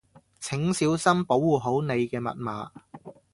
[0.39, 2.71] 請小心保護好你嘅密碼